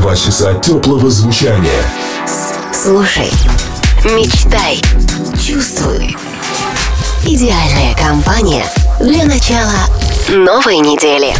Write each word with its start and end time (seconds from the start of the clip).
Два 0.00 0.14
часа 0.14 0.54
теплого 0.54 1.10
звучания. 1.10 1.82
Слушай, 2.72 3.28
мечтай, 4.04 4.80
чувствуй. 5.42 6.16
Идеальная 7.24 7.96
компания 7.96 8.64
для 9.00 9.24
начала 9.24 9.74
новой 10.28 10.78
недели. 10.78 11.34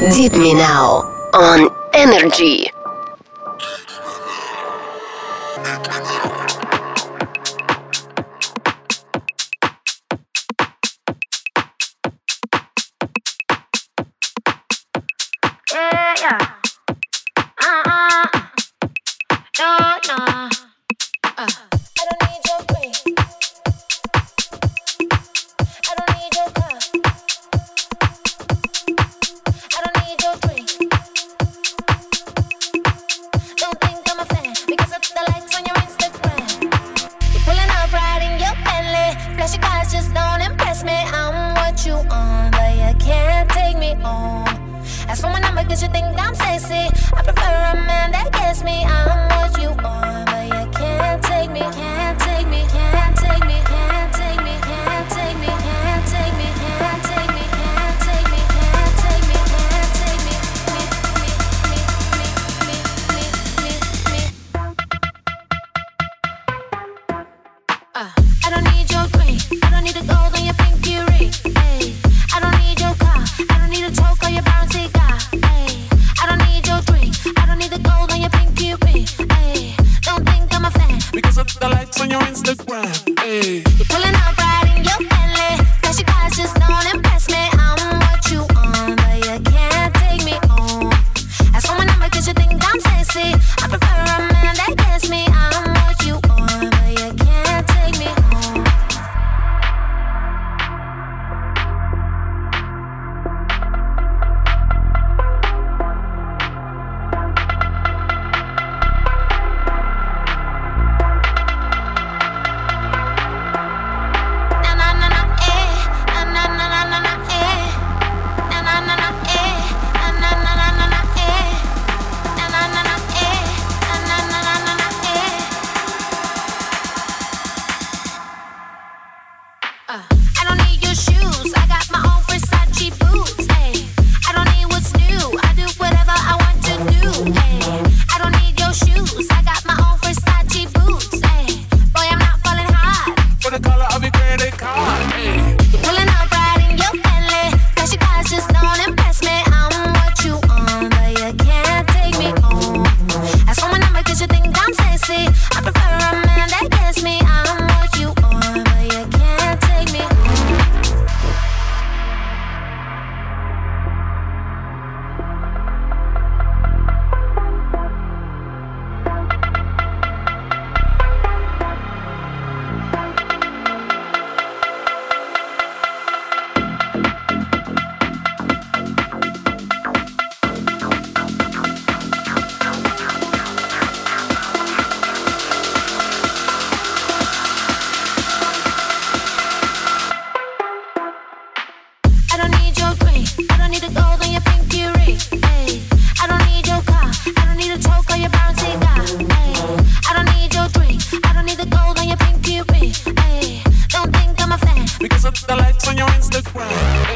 Deep 0.00 0.34
Me 0.34 0.54
Now 0.54 1.02
on 1.34 1.68
Energy. 1.92 2.70
Э, 15.74 16.14
yeah. 16.22 16.57
啊。 20.14 20.57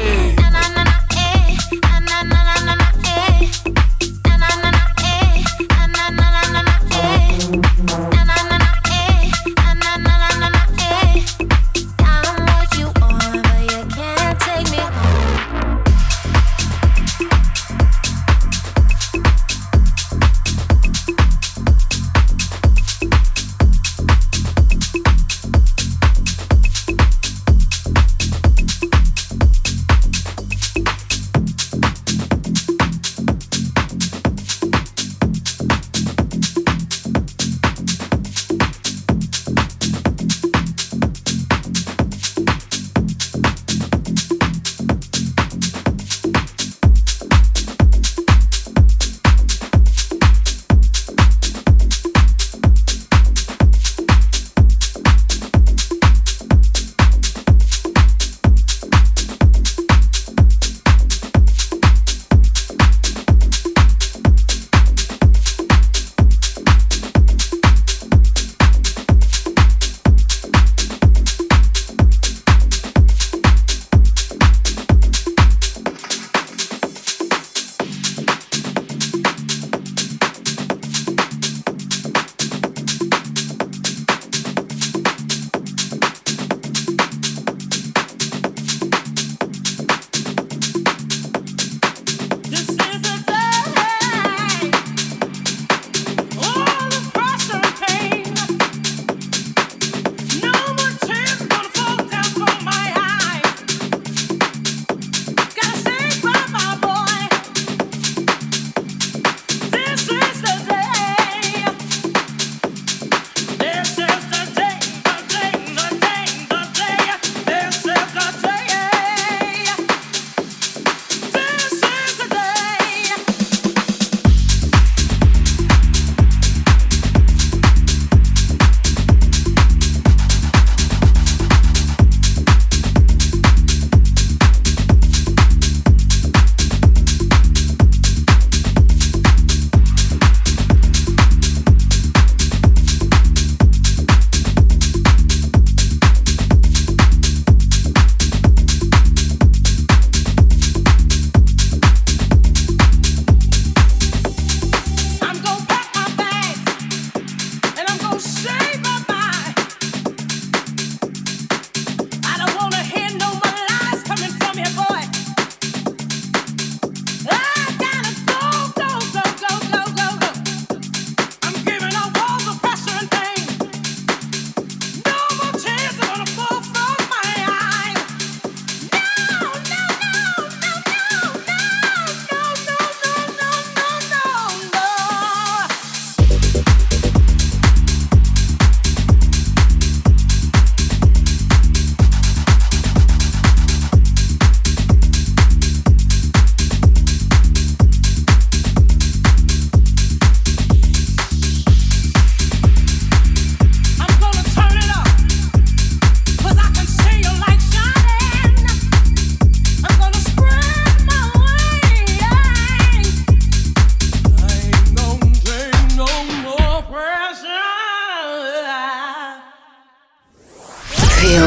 Hey. 0.03 0.42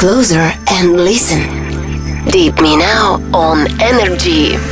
Closer 0.00 0.50
and 0.68 0.94
listen. 0.96 1.42
Deep 2.30 2.58
Me 2.62 2.74
Now 2.74 3.20
on 3.34 3.68
Energy. 3.82 4.69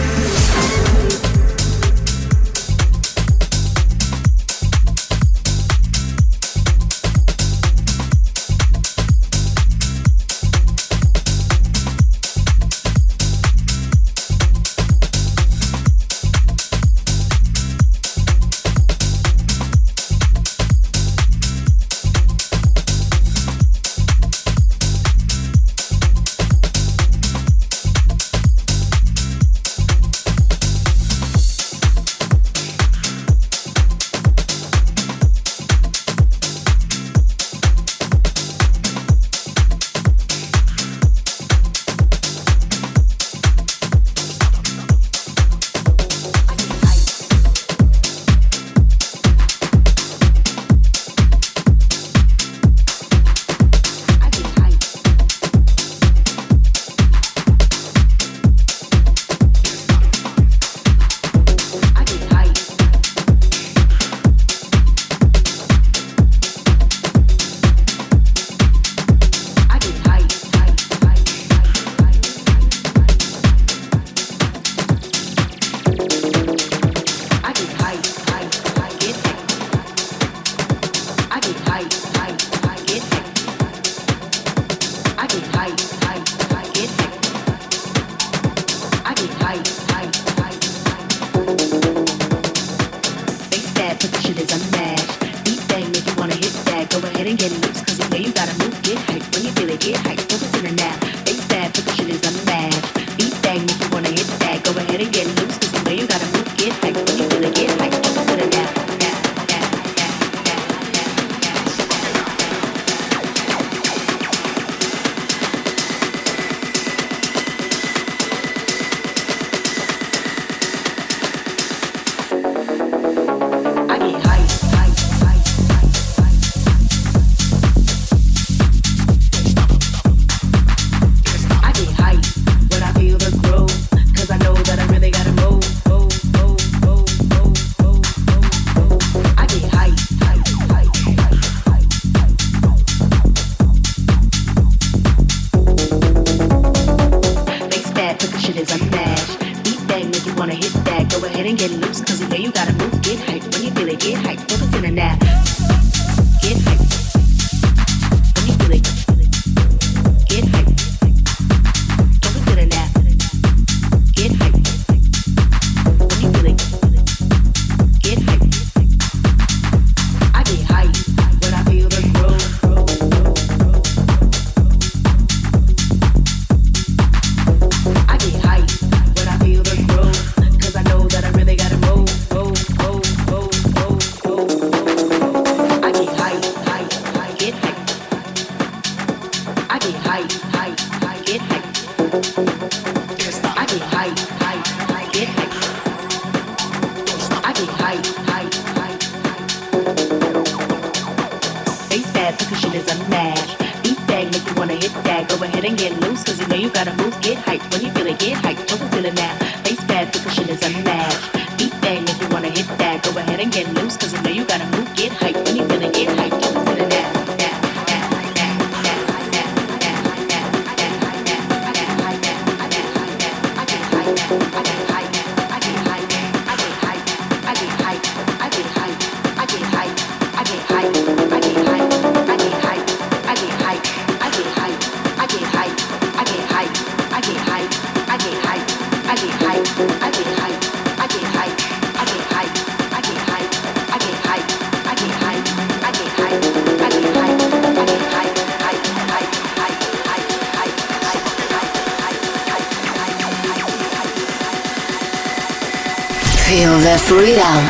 Freedom. 256.97 257.61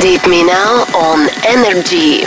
Deep 0.00 0.26
Me 0.28 0.42
Now 0.42 0.84
on 0.96 1.28
Energy. 1.44 2.24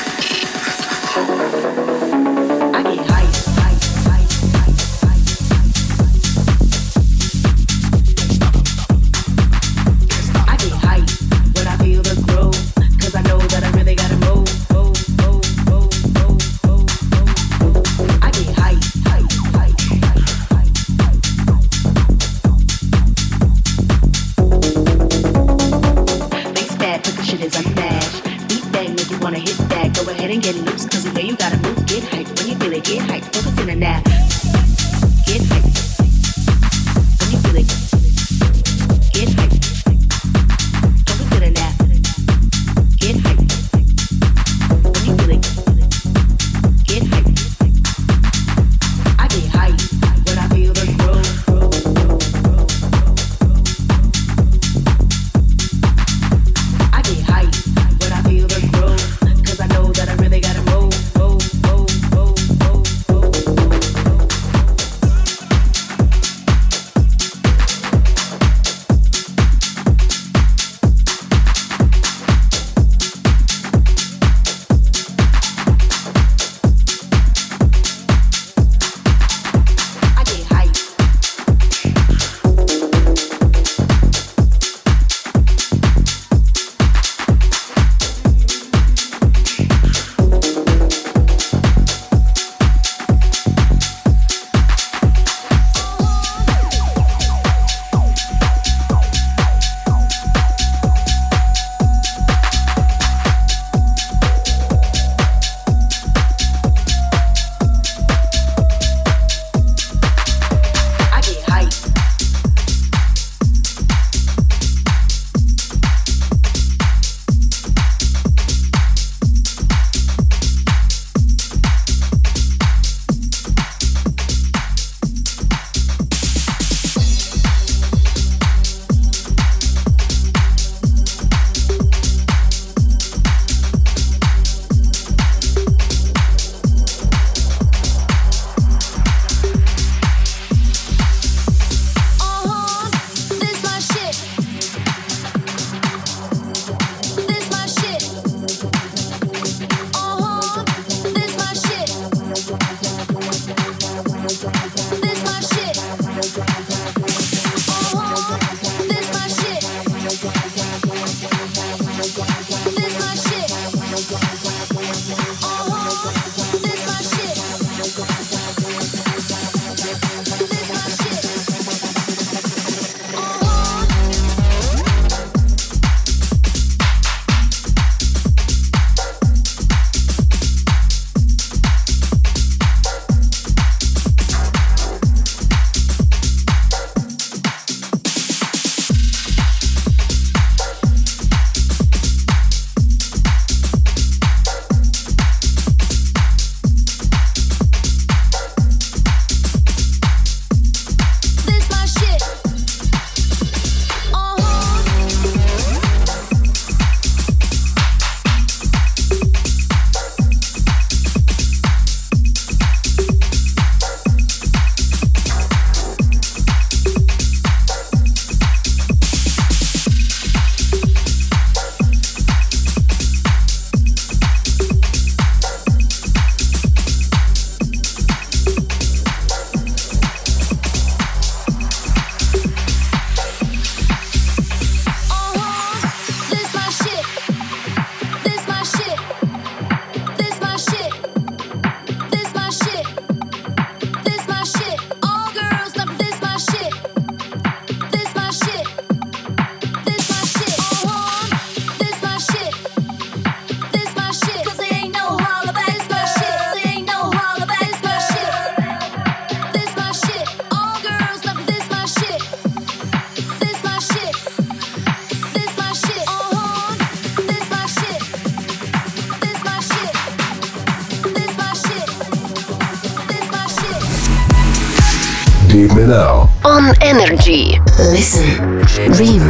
Dream, 278.94 279.22